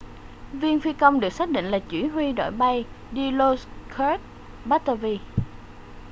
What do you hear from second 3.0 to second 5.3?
dilokrit pattavee